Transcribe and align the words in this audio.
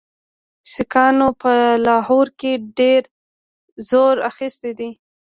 سیکهانو 0.71 1.27
په 1.41 1.51
لاهور 1.87 2.27
کې 2.39 2.51
ډېر 2.79 3.01
زور 3.89 4.15
اخیستی 4.29 4.71
دی. 4.79 4.89